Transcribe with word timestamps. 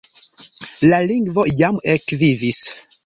La 0.93 1.01
lingvo 1.11 1.45
jam 1.59 1.77
ekvivis. 1.97 2.63